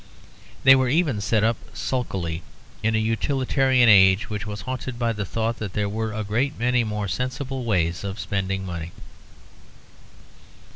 They 0.63 0.73
were 0.75 0.89
even 0.89 1.21
set 1.21 1.43
up 1.43 1.57
sulkily, 1.75 2.41
in 2.81 2.95
a 2.95 2.97
utilitarian 2.97 3.87
age 3.87 4.31
which 4.31 4.47
was 4.47 4.61
haunted 4.61 4.97
by 4.97 5.13
the 5.13 5.25
thought 5.25 5.57
that 5.59 5.73
there 5.73 5.87
were 5.87 6.11
a 6.13 6.23
great 6.23 6.57
many 6.57 6.83
more 6.83 7.07
sensible 7.07 7.65
ways 7.65 8.03
of 8.03 8.19
spending 8.19 8.65
money. 8.65 8.93